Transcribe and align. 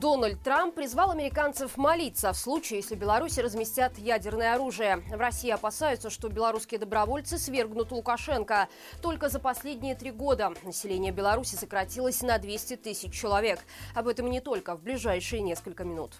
Дональд 0.00 0.40
Трамп 0.44 0.76
призвал 0.76 1.10
американцев 1.10 1.76
молиться 1.76 2.32
в 2.32 2.36
случае, 2.36 2.80
если 2.80 2.94
Беларуси 2.94 3.40
разместят 3.40 3.98
ядерное 3.98 4.54
оружие. 4.54 4.98
В 5.08 5.18
России 5.18 5.50
опасаются, 5.50 6.08
что 6.08 6.28
белорусские 6.28 6.78
добровольцы 6.78 7.36
свергнут 7.36 7.90
Лукашенко. 7.90 8.68
Только 9.02 9.28
за 9.28 9.40
последние 9.40 9.96
три 9.96 10.12
года 10.12 10.52
население 10.62 11.10
Беларуси 11.10 11.56
сократилось 11.56 12.22
на 12.22 12.38
200 12.38 12.76
тысяч 12.76 13.12
человек. 13.12 13.58
Об 13.94 14.06
этом 14.06 14.30
не 14.30 14.40
только 14.40 14.76
в 14.76 14.82
ближайшие 14.82 15.42
несколько 15.42 15.82
минут. 15.82 16.14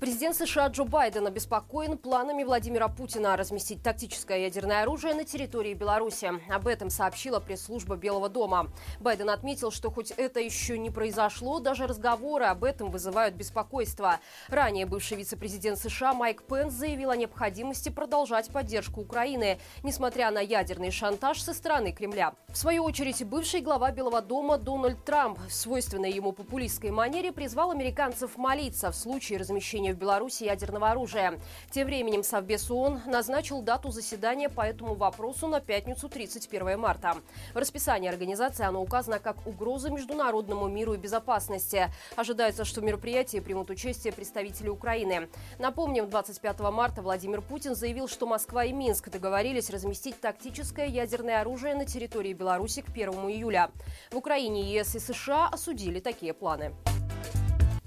Президент 0.00 0.36
США 0.36 0.66
Джо 0.68 0.84
Байден 0.84 1.26
обеспокоен 1.26 1.96
планами 1.96 2.42
Владимира 2.42 2.88
Путина 2.88 3.36
разместить 3.36 3.82
тактическое 3.82 4.38
ядерное 4.38 4.82
оружие 4.82 5.14
на 5.14 5.24
территории 5.24 5.72
Беларуси. 5.72 6.32
Об 6.52 6.66
этом 6.66 6.90
сообщила 6.90 7.38
пресс-служба 7.38 7.96
Белого 7.96 8.28
дома. 8.28 8.70
Байден 9.00 9.30
отметил, 9.30 9.70
что 9.70 9.90
хоть 9.90 10.10
это 10.10 10.40
еще 10.40 10.78
не 10.78 10.90
произошло, 10.90 11.60
даже 11.60 11.86
разговоры 11.86 12.46
об 12.46 12.64
этом 12.64 12.90
вызывают 12.90 13.34
беспокойство. 13.36 14.18
Ранее 14.48 14.84
бывший 14.84 15.16
вице-президент 15.16 15.78
США 15.78 16.12
Майк 16.12 16.42
Пенс 16.42 16.74
заявил 16.74 17.10
о 17.10 17.16
необходимости 17.16 17.88
продолжать 17.88 18.50
поддержку 18.50 19.00
Украины, 19.00 19.58
несмотря 19.82 20.30
на 20.30 20.40
ядерный 20.40 20.90
шантаж 20.90 21.40
со 21.40 21.54
стороны 21.54 21.92
Кремля. 21.92 22.34
В 22.48 22.56
свою 22.56 22.84
очередь, 22.84 23.24
бывший 23.24 23.60
глава 23.60 23.90
Белого 23.92 24.20
дома 24.20 24.58
Дональд 24.58 25.04
Трамп 25.04 25.38
в 25.48 25.52
свойственной 25.52 26.10
ему 26.10 26.32
популистской 26.32 26.90
манере 26.90 27.32
призвал 27.32 27.70
американцев 27.70 28.36
молиться 28.36 28.90
в 28.90 28.96
случае 28.96 29.38
размещения 29.38 29.83
в 29.92 29.98
Беларуси 29.98 30.44
ядерного 30.44 30.90
оружия. 30.90 31.38
Тем 31.70 31.86
временем 31.86 32.22
Совбез 32.22 32.70
ООН 32.70 33.02
назначил 33.06 33.62
дату 33.62 33.90
заседания 33.90 34.48
по 34.48 34.62
этому 34.62 34.94
вопросу 34.94 35.46
на 35.48 35.60
пятницу 35.60 36.08
31 36.08 36.78
марта. 36.78 37.16
В 37.52 37.56
расписании 37.58 38.08
организации 38.08 38.64
оно 38.64 38.82
указано 38.82 39.18
как 39.18 39.46
угроза 39.46 39.90
международному 39.90 40.68
миру 40.68 40.94
и 40.94 40.96
безопасности. 40.96 41.88
Ожидается, 42.16 42.64
что 42.64 42.80
в 42.80 42.84
мероприятии 42.84 43.40
примут 43.40 43.70
участие 43.70 44.12
представители 44.12 44.68
Украины. 44.68 45.28
Напомним, 45.58 46.08
25 46.08 46.60
марта 46.60 47.02
Владимир 47.02 47.42
Путин 47.42 47.74
заявил, 47.74 48.08
что 48.08 48.26
Москва 48.26 48.64
и 48.64 48.72
Минск 48.72 49.10
договорились 49.10 49.70
разместить 49.70 50.20
тактическое 50.20 50.86
ядерное 50.86 51.40
оружие 51.40 51.74
на 51.74 51.84
территории 51.84 52.32
Беларуси 52.32 52.82
к 52.82 52.88
1 52.88 53.10
июля. 53.30 53.70
В 54.10 54.16
Украине 54.16 54.62
ЕС 54.72 54.94
и 54.94 54.98
США 54.98 55.48
осудили 55.48 56.00
такие 56.00 56.32
планы. 56.32 56.72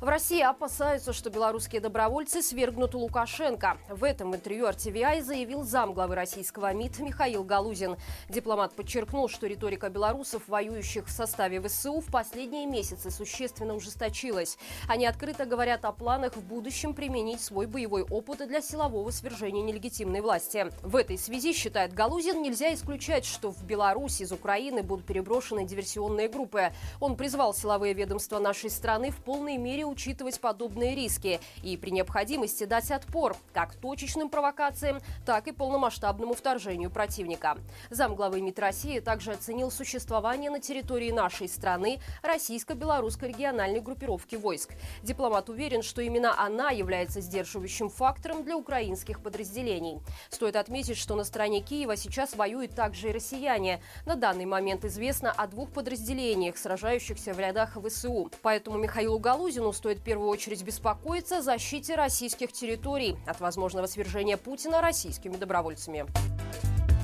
В 0.08 0.10
России 0.10 0.42
опасаются, 0.42 1.12
что 1.12 1.30
белорусские 1.30 1.82
добровольцы 1.82 2.42
свергнут 2.42 2.94
Лукашенко. 2.94 3.78
В 3.90 4.06
этом 4.06 4.34
интервью 4.34 4.66
RTVI 4.68 5.22
заявил 5.22 5.64
замглавы 5.64 6.16
российского 6.16 6.72
МИД 6.72 7.00
Михаил 7.00 7.44
Галузин. 7.44 7.98
Дипломат 8.30 8.74
подчеркнул, 8.74 9.28
что 9.28 9.48
риторика 9.48 9.90
белорусов, 9.90 10.48
воюющих 10.48 11.08
в 11.08 11.12
составе 11.12 11.60
ВСУ, 11.60 12.00
в 12.00 12.10
последние 12.10 12.68
месяцы 12.68 13.12
существенно 13.12 13.76
ужесточилась. 13.76 14.58
Они 14.88 15.06
открыто 15.06 15.46
говорят 15.46 15.84
о 15.84 15.92
планах 15.92 16.38
в 16.38 16.42
будущем 16.42 16.94
применить 16.94 17.42
свой 17.42 17.66
боевой 17.66 18.04
опыт 18.04 18.48
для 18.48 18.62
силового 18.62 19.12
свержения 19.12 19.62
нелегитимной 19.62 20.22
власти. 20.22 20.68
В 20.84 20.96
этой 20.96 21.18
связи, 21.18 21.52
считает 21.52 21.92
Галузин, 21.92 22.42
нельзя 22.42 22.74
исключать, 22.74 23.26
что 23.26 23.52
в 23.52 23.62
Беларуси 23.66 24.24
из 24.24 24.32
Украины 24.32 24.84
будут 24.84 25.06
переброшены 25.06 25.66
диверсионные 25.66 26.30
группы. 26.30 26.72
Он 27.02 27.18
призвал 27.18 27.54
силовые 27.54 27.94
ведомства 27.94 28.40
нашей 28.40 28.70
страны 28.70 29.12
в 29.12 29.18
полной 29.18 29.58
мере 29.58 29.84
учитывать 29.98 30.40
подобные 30.40 30.94
риски 30.94 31.40
и 31.64 31.76
при 31.76 31.90
необходимости 31.90 32.66
дать 32.66 32.92
отпор 32.92 33.36
как 33.52 33.74
точечным 33.74 34.30
провокациям, 34.30 35.00
так 35.26 35.48
и 35.48 35.52
полномасштабному 35.52 36.36
вторжению 36.36 36.92
противника. 36.92 37.58
Замглавы 37.90 38.42
МИД 38.42 38.60
России 38.60 39.00
также 39.00 39.32
оценил 39.32 39.72
существование 39.72 40.52
на 40.52 40.60
территории 40.60 41.10
нашей 41.10 41.50
страны 41.50 41.98
российско-белорусской 42.22 43.30
региональной 43.30 43.80
группировки 43.80 44.36
войск. 44.36 44.76
Дипломат 45.02 45.50
уверен, 45.50 45.82
что 45.82 46.04
именно 46.04 46.40
она 46.40 46.70
является 46.70 47.20
сдерживающим 47.20 47.90
фактором 47.90 48.44
для 48.44 48.56
украинских 48.56 49.24
подразделений. 49.24 50.00
Стоит 50.30 50.58
отметить, 50.58 50.98
что 50.98 51.16
на 51.16 51.24
стороне 51.24 51.62
Киева 51.62 51.96
сейчас 51.96 52.36
воюют 52.36 52.76
также 52.76 53.10
и 53.10 53.14
россияне. 53.14 53.82
На 54.06 54.16
данный 54.16 54.46
момент 54.46 54.86
известно 54.86 55.32
о 55.32 55.48
двух 55.48 55.72
подразделениях, 55.72 56.56
сражающихся 56.56 57.34
в 57.34 57.40
рядах 57.40 57.78
ВСУ. 57.84 58.30
Поэтому 58.44 58.78
Михаилу 58.78 59.18
Галузину 59.18 59.74
стоит 59.74 59.87
в 59.96 60.02
первую 60.02 60.30
очередь 60.30 60.64
беспокоиться 60.64 61.40
о 61.40 61.42
защите 61.42 61.96
российских 61.96 62.52
территорий 62.52 63.16
от 63.26 63.40
возможного 63.40 63.88
свержения 63.88 64.38
Путина 64.38 64.82
российскими 64.82 65.38
добровольцами. 65.38 66.06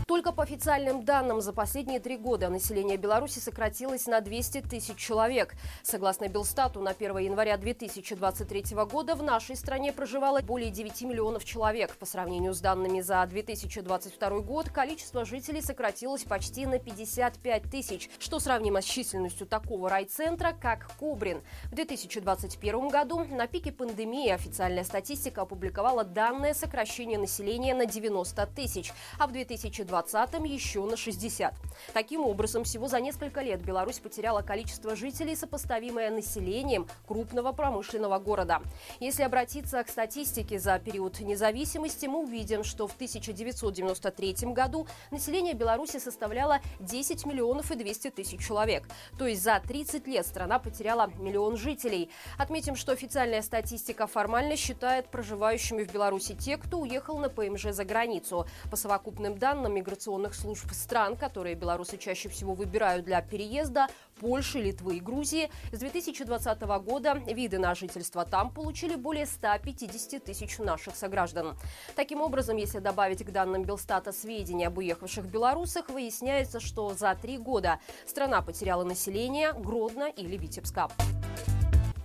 Только 0.07 0.33
по 0.33 0.43
официальным 0.43 1.05
данным, 1.05 1.39
за 1.39 1.53
последние 1.53 1.99
три 1.99 2.17
года 2.17 2.49
население 2.49 2.97
Беларуси 2.97 3.39
сократилось 3.39 4.05
на 4.05 4.19
200 4.19 4.61
тысяч 4.61 4.97
человек. 4.97 5.55
Согласно 5.81 6.27
Белстату, 6.27 6.81
на 6.81 6.91
1 6.91 7.17
января 7.19 7.57
2023 7.57 8.75
года 8.85 9.15
в 9.15 9.23
нашей 9.23 9.55
стране 9.55 9.93
проживало 9.93 10.41
более 10.41 10.71
9 10.71 11.03
миллионов 11.03 11.45
человек. 11.45 11.95
По 11.95 12.05
сравнению 12.05 12.53
с 12.53 12.59
данными 12.59 12.99
за 12.99 13.25
2022 13.25 14.39
год, 14.39 14.69
количество 14.69 15.23
жителей 15.23 15.61
сократилось 15.61 16.23
почти 16.23 16.65
на 16.65 16.79
55 16.79 17.63
тысяч, 17.71 18.09
что 18.19 18.39
сравнимо 18.39 18.81
с 18.81 18.85
численностью 18.85 19.47
такого 19.47 19.89
райцентра, 19.89 20.51
как 20.51 20.91
Кобрин. 20.99 21.41
В 21.71 21.75
2021 21.75 22.89
году 22.89 23.23
на 23.23 23.47
пике 23.47 23.71
пандемии 23.71 24.29
официальная 24.29 24.83
статистика 24.83 25.43
опубликовала 25.43 26.03
данное 26.03 26.53
сокращение 26.53 27.17
населения 27.17 27.73
на 27.73 27.85
90 27.85 28.45
тысяч, 28.47 28.91
а 29.17 29.27
в 29.27 29.31
2020 29.31 29.92
2020-м 29.93 30.43
еще 30.43 30.83
на 30.85 30.97
60. 30.97 31.53
Таким 31.93 32.25
образом, 32.25 32.63
всего 32.63 32.87
за 32.87 32.99
несколько 32.99 33.41
лет 33.41 33.63
Беларусь 33.63 33.99
потеряла 33.99 34.41
количество 34.41 34.95
жителей, 34.95 35.35
сопоставимое 35.35 36.09
населением 36.09 36.87
крупного 37.07 37.51
промышленного 37.51 38.19
города. 38.19 38.61
Если 38.99 39.23
обратиться 39.23 39.83
к 39.83 39.89
статистике 39.89 40.59
за 40.59 40.79
период 40.79 41.19
независимости, 41.19 42.05
мы 42.05 42.23
увидим, 42.23 42.63
что 42.63 42.87
в 42.87 42.95
1993 42.95 44.53
году 44.53 44.87
население 45.11 45.53
Беларуси 45.53 45.99
составляло 45.99 46.59
10 46.79 47.25
миллионов 47.25 47.71
и 47.71 47.75
200 47.75 48.11
тысяч 48.11 48.45
человек. 48.45 48.87
То 49.17 49.27
есть 49.27 49.43
за 49.43 49.61
30 49.65 50.07
лет 50.07 50.25
страна 50.25 50.59
потеряла 50.59 51.11
миллион 51.17 51.57
жителей. 51.57 52.09
Отметим, 52.37 52.75
что 52.75 52.91
официальная 52.91 53.41
статистика 53.41 54.07
формально 54.07 54.55
считает 54.55 55.07
проживающими 55.07 55.83
в 55.83 55.91
Беларуси 55.91 56.35
те, 56.35 56.57
кто 56.57 56.79
уехал 56.79 57.17
на 57.17 57.29
ПМЖ 57.29 57.67
за 57.71 57.85
границу. 57.85 58.47
По 58.71 58.77
совокупным 58.77 59.37
данным 59.37 59.77
миграционных 59.83 60.33
служб 60.33 60.71
стран, 60.71 61.17
которые 61.17 61.55
белорусы 61.55 61.97
чаще 61.97 62.29
всего 62.29 62.53
выбирают 62.53 63.03
для 63.03 63.21
переезда, 63.21 63.87
Польши, 64.21 64.59
Литвы 64.59 64.97
и 64.97 64.99
Грузии, 65.01 65.51
с 65.73 65.79
2020 65.79 66.61
года 66.61 67.13
виды 67.27 67.59
на 67.59 67.75
жительство 67.75 68.23
там 68.23 68.53
получили 68.53 68.95
более 68.95 69.25
150 69.25 70.23
тысяч 70.23 70.57
наших 70.59 70.95
сограждан. 70.95 71.57
Таким 71.95 72.21
образом, 72.21 72.55
если 72.55 72.79
добавить 72.79 73.25
к 73.25 73.31
данным 73.31 73.63
Белстата 73.63 74.13
сведения 74.13 74.67
об 74.67 74.77
уехавших 74.77 75.25
белорусах, 75.25 75.89
выясняется, 75.89 76.61
что 76.61 76.93
за 76.93 77.13
три 77.15 77.37
года 77.37 77.79
страна 78.05 78.41
потеряла 78.41 78.85
население 78.85 79.51
Гродно 79.51 80.09
или 80.09 80.37
Витебска. 80.37 80.89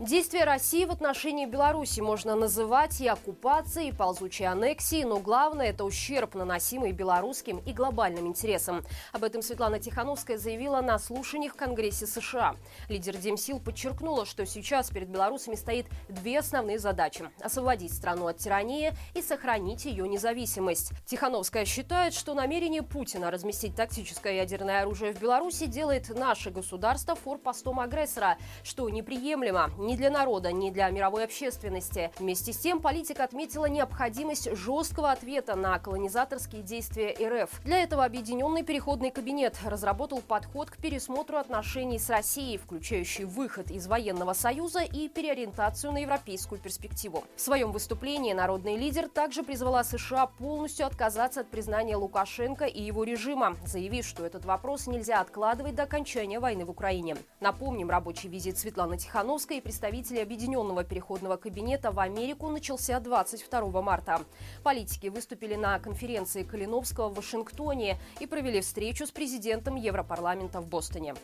Действия 0.01 0.45
России 0.45 0.85
в 0.85 0.93
отношении 0.93 1.45
Беларуси 1.45 1.99
можно 1.99 2.37
называть 2.37 3.01
и 3.01 3.09
оккупацией, 3.09 3.89
и 3.89 3.93
ползучей 3.93 4.47
аннексией, 4.47 5.05
но 5.05 5.19
главное– 5.19 5.67
это 5.71 5.85
ущерб, 5.85 6.37
наносимый 6.37 6.93
белорусским 6.93 7.59
и 7.67 7.73
глобальным 7.73 8.29
интересам. 8.29 8.85
Об 9.13 9.25
этом 9.25 9.43
Светлана 9.43 9.81
Тихановская 9.81 10.39
заявила 10.39 10.81
на 10.83 11.01
слушаниях 11.01 11.55
в 11.55 11.57
Конгрессе 11.57 12.07
США. 12.07 12.55
Лидер 12.89 13.17
Демсил 13.17 13.59
подчеркнула, 13.59 14.25
что 14.25 14.47
сейчас 14.47 14.89
перед 14.91 15.09
белорусами 15.09 15.57
стоит 15.57 15.87
две 16.09 16.39
основные 16.39 16.79
задачи– 16.79 17.29
освободить 17.43 17.93
страну 17.93 18.29
от 18.29 18.39
тирании 18.39 18.93
и 19.15 19.21
сохранить 19.21 19.85
ее 19.85 20.07
независимость. 20.07 20.93
Тихановская 21.07 21.65
считает, 21.65 22.15
что 22.15 22.35
намерение 22.35 22.85
Путина 22.85 23.33
разместить 23.33 23.75
тактическое 23.75 24.35
ядерное 24.35 24.83
оружие 24.83 25.13
в 25.13 25.21
Беларуси 25.21 25.67
делает 25.67 26.09
наше 26.17 26.53
государство 26.53 27.17
форпостом 27.17 27.81
агрессора, 27.81 28.39
что 28.63 28.89
неприемлемо 28.89 29.73
ни 29.89 29.97
для 29.97 30.11
народа, 30.11 30.53
ни 30.53 30.71
для 30.71 30.91
мировой 30.91 31.25
общественности. 31.25 32.11
Вместе 32.19 32.53
с 32.53 32.59
тем 32.59 32.81
политика 32.81 33.25
отметила 33.25 33.65
необходимость 33.65 34.55
жесткого 34.55 35.11
ответа 35.11 35.57
на 35.57 35.79
колонизаторские 35.79 36.63
действия 36.63 37.17
РФ. 37.19 37.63
Для 37.65 37.83
этого 37.83 38.05
Объединенный 38.05 38.63
переходный 38.63 39.11
кабинет 39.11 39.57
разработал 39.65 40.21
подход 40.21 40.71
к 40.71 40.77
пересмотру 40.77 41.39
отношений 41.39 41.99
с 41.99 42.11
Россией, 42.11 42.59
включающий 42.59 43.25
выход 43.25 43.71
из 43.71 43.87
военного 43.87 44.35
союза 44.35 44.81
и 44.81 45.09
переориентацию 45.09 45.93
на 45.93 45.99
европейскую 45.99 46.61
перспективу. 46.61 47.25
В 47.37 47.41
своем 47.41 47.73
выступлении 47.73 48.35
народный 48.35 48.77
лидер 48.77 49.09
также 49.09 49.43
призвала 49.43 49.85
США 49.85 50.27
полностью 50.27 50.87
отказаться 50.87 51.41
от 51.41 51.49
признания 51.49 51.97
Лукашенко 51.97 52.67
и 52.67 52.83
его 52.83 53.05
режима, 53.05 53.57
заявив, 53.65 54.05
что 54.05 54.27
этот 54.27 54.45
вопрос 54.45 54.87
нельзя 54.87 55.21
откладывать 55.21 55.75
до 55.75 55.85
окончания 55.85 56.41
войны 56.41 56.67
в 56.67 56.71
Украине. 56.71 57.17
Напомним, 57.41 57.89
рабочий 57.89 58.29
визит 58.29 58.59
Светланы 58.59 58.99
Тихановской 58.99 59.59
и 59.59 59.61
представителей 59.79 60.23
Объединенного 60.23 60.83
переходного 60.83 61.37
кабинета 61.37 61.93
в 61.93 62.01
Америку 62.01 62.49
начался 62.49 62.99
22 62.99 63.81
марта. 63.81 64.23
Политики 64.65 65.07
выступили 65.07 65.55
на 65.55 65.79
конференции 65.79 66.43
Калиновского 66.43 67.11
в 67.11 67.15
Вашингтоне 67.15 67.97
и 68.19 68.27
провели 68.27 68.61
встречу 68.61 69.07
с 69.07 69.13
президентом 69.13 69.77
Европарламента 69.77 70.61
в 70.61 70.67
Бостоне. 70.67 71.15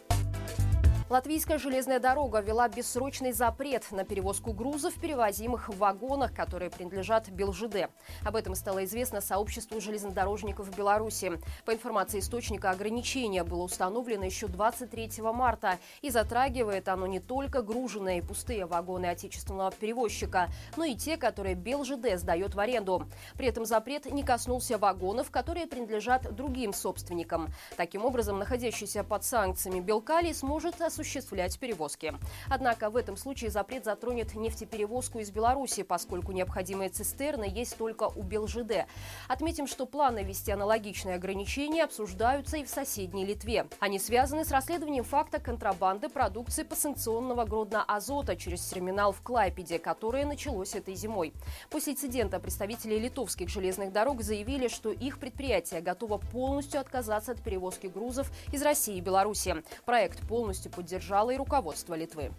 Латвийская 1.11 1.59
железная 1.59 2.01
дорога 2.01 2.41
ввела 2.41 2.67
бессрочный 2.67 3.33
запрет 3.33 3.93
на 3.93 4.05
перевозку 4.05 4.55
грузов, 4.55 4.95
перевозимых 4.95 5.69
в 5.69 5.77
вагонах, 5.77 6.33
которые 6.33 6.71
принадлежат 6.71 7.29
БелЖД. 7.29 7.91
Об 8.25 8.37
этом 8.37 8.55
стало 8.55 8.87
известно 8.87 9.21
сообществу 9.21 9.83
железнодорожников 9.83 10.75
Беларуси. 10.75 11.33
По 11.67 11.75
информации 11.75 12.21
источника, 12.21 12.71
ограничение 12.71 13.45
было 13.45 13.65
установлено 13.65 14.25
еще 14.25 14.47
23 14.47 15.11
марта. 15.21 15.79
И 16.01 16.09
затрагивает 16.09 16.89
оно 16.89 17.07
не 17.07 17.21
только 17.21 17.61
груженные 17.61 18.21
и 18.21 18.23
пустые 18.23 18.65
вагоны 18.65 19.05
отечественного 19.05 19.73
перевозчика, 19.73 20.49
но 20.79 20.85
и 20.85 20.95
те, 20.95 21.19
которые 21.19 21.55
БелЖД 21.55 22.17
сдает 22.19 22.55
в 22.55 22.61
аренду. 22.61 23.07
При 23.35 23.47
этом 23.47 23.67
запрет 23.67 24.07
не 24.07 24.23
коснулся 24.23 24.79
вагонов, 24.79 25.31
которые 25.31 25.67
принадлежат 25.67 26.35
другим 26.35 26.73
собственникам. 26.73 27.49
Таким 27.77 28.07
образом, 28.07 28.39
находящийся 28.39 29.05
под 29.05 29.23
санкциями 29.23 29.81
Белкали 29.81 30.33
сможет 30.33 30.81
осуществлять 30.95 31.59
перевозки. 31.59 32.15
Однако 32.49 32.89
в 32.89 32.97
этом 32.97 33.17
случае 33.17 33.51
запрет 33.51 33.85
затронет 33.85 34.35
нефтеперевозку 34.35 35.19
из 35.19 35.31
Беларуси, 35.31 35.83
поскольку 35.83 36.33
необходимые 36.33 36.89
цистерны 36.89 37.51
есть 37.53 37.77
только 37.77 38.05
у 38.05 38.23
БелЖД. 38.23 38.87
Отметим, 39.29 39.67
что 39.67 39.87
планы 39.87 40.23
ввести 40.23 40.53
аналогичные 40.53 41.17
ограничения 41.17 41.85
обсуждаются 41.85 42.59
и 42.59 42.65
в 42.65 42.69
соседней 42.69 43.25
Литве. 43.25 43.67
Они 43.81 43.99
связаны 43.99 44.45
с 44.45 44.53
расследованием 44.53 45.05
факта 45.05 45.41
контрабанды 45.41 46.09
продукции 46.09 46.63
по 46.63 46.77
санкционного 46.77 47.45
Гродно-Азота 47.45 48.37
через 48.37 48.63
терминал 48.63 49.13
в 49.13 49.21
Клайпеде, 49.23 49.79
которое 49.79 50.25
началось 50.25 50.75
этой 50.75 50.95
зимой. 50.95 51.33
После 51.71 51.95
инцидента 51.95 52.39
представители 52.39 52.97
литовских 52.99 53.49
железных 53.49 53.93
дорог 53.93 54.23
заявили, 54.23 54.69
что 54.69 54.91
их 54.91 55.19
предприятие 55.19 55.81
готово 55.81 56.19
полностью 56.19 56.81
отказаться 56.81 57.33
от 57.33 57.43
перевозки 57.43 57.89
грузов 57.89 58.31
из 58.53 58.63
России 58.63 58.97
и 58.97 59.01
Беларуси. 59.01 59.57
Проект 59.85 60.27
полностью 60.29 60.71
поддержало 60.85 61.31
и 61.31 61.37
руководство 61.39 61.95
Литвы. 61.95 62.31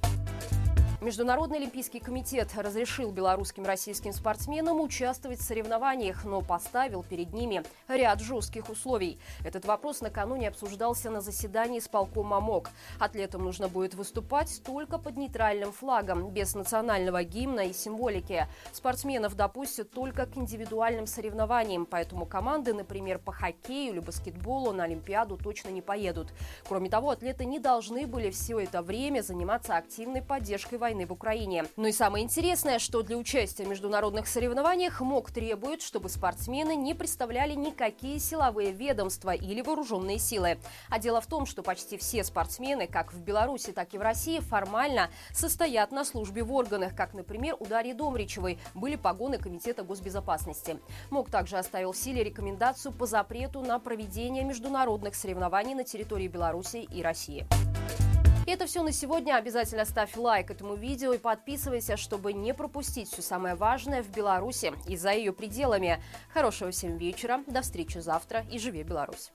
Международный 1.01 1.57
олимпийский 1.57 1.99
комитет 1.99 2.51
разрешил 2.55 3.11
белорусским 3.11 3.63
и 3.63 3.67
российским 3.67 4.13
спортсменам 4.13 4.79
участвовать 4.79 5.39
в 5.39 5.43
соревнованиях, 5.43 6.23
но 6.23 6.41
поставил 6.41 7.03
перед 7.03 7.33
ними 7.33 7.63
ряд 7.89 8.21
жестких 8.21 8.69
условий. 8.69 9.19
Этот 9.43 9.65
вопрос 9.65 9.99
накануне 9.99 10.47
обсуждался 10.47 11.09
на 11.09 11.19
заседании 11.19 11.79
с 11.79 11.89
полкома 11.89 12.39
МОК. 12.39 12.69
Атлетам 12.97 13.43
нужно 13.43 13.67
будет 13.67 13.93
выступать 13.93 14.61
только 14.63 14.97
под 14.97 15.17
нейтральным 15.17 15.73
флагом, 15.73 16.29
без 16.29 16.55
национального 16.55 17.23
гимна 17.23 17.67
и 17.67 17.73
символики. 17.73 18.47
Спортсменов 18.71 19.35
допустят 19.35 19.91
только 19.91 20.25
к 20.25 20.37
индивидуальным 20.37 21.07
соревнованиям, 21.07 21.85
поэтому 21.85 22.25
команды, 22.25 22.73
например, 22.73 23.19
по 23.19 23.33
хоккею 23.33 23.93
или 23.93 23.99
баскетболу 23.99 24.71
на 24.71 24.85
Олимпиаду 24.85 25.37
точно 25.37 25.69
не 25.69 25.81
поедут. 25.81 26.33
Кроме 26.67 26.89
того, 26.89 27.09
атлеты 27.09 27.43
не 27.43 27.59
должны 27.59 28.07
были 28.07 28.31
все 28.31 28.59
это 28.59 28.81
время 28.81 29.21
заниматься 29.21 29.75
активной 29.75 30.21
поддержкой 30.21 30.79
войны 30.85 31.07
в 31.07 31.11
Украине. 31.11 31.65
Ну 31.77 31.87
и 31.87 31.91
самое 31.91 32.23
интересное, 32.23 32.77
что 32.77 33.01
для 33.01 33.17
участия 33.17 33.63
в 33.63 33.67
международных 33.67 34.27
соревнованиях 34.27 35.01
МОК 35.01 35.31
требует, 35.31 35.81
чтобы 35.81 36.09
спортсмены 36.09 36.75
не 36.75 36.93
представляли 36.93 37.55
никакие 37.55 38.19
силовые 38.19 38.71
ведомства 38.71 39.31
или 39.31 39.61
вооруженные 39.61 40.19
силы. 40.19 40.59
А 40.91 40.99
дело 40.99 41.21
в 41.21 41.25
том, 41.25 41.47
что 41.47 41.63
почти 41.63 41.97
все 41.97 42.23
спортсмены, 42.23 42.85
как 42.85 43.13
в 43.13 43.19
Беларуси, 43.19 43.71
так 43.71 43.95
и 43.95 43.97
в 43.97 44.01
России, 44.01 44.39
формально 44.39 45.09
состоят 45.33 45.91
на 45.91 46.05
службе 46.05 46.43
в 46.43 46.53
органах, 46.53 46.95
как, 46.95 47.15
например, 47.15 47.55
у 47.59 47.65
Дарьи 47.65 47.93
Домричевой 47.93 48.59
были 48.75 48.95
погоны 48.95 49.39
Комитета 49.39 49.81
госбезопасности. 49.81 50.77
МОК 51.09 51.31
также 51.31 51.57
оставил 51.57 51.93
в 51.93 51.97
силе 51.97 52.23
рекомендацию 52.23 52.91
по 52.91 53.07
запрету 53.07 53.61
на 53.61 53.79
проведение 53.79 54.43
международных 54.43 55.15
соревнований 55.15 55.73
на 55.73 55.83
территории 55.83 56.27
Беларуси 56.27 56.87
и 56.93 57.01
России. 57.01 57.47
И 58.45 58.51
это 58.51 58.67
все 58.67 58.83
на 58.83 58.91
сегодня. 58.91 59.35
Обязательно 59.35 59.85
ставь 59.85 60.15
лайк 60.15 60.51
этому 60.51 60.75
видео 60.75 61.13
и 61.13 61.17
подписывайся, 61.17 61.97
чтобы 61.97 62.33
не 62.33 62.53
пропустить 62.53 63.09
все 63.09 63.21
самое 63.21 63.55
важное 63.55 64.03
в 64.03 64.09
Беларуси 64.09 64.73
и 64.87 64.95
за 64.95 65.11
ее 65.11 65.33
пределами. 65.33 66.01
Хорошего 66.33 66.71
всем 66.71 66.97
вечера, 66.97 67.43
до 67.47 67.61
встречи 67.61 67.97
завтра 67.97 68.45
и 68.51 68.59
живи 68.59 68.83
Беларусь! 68.83 69.31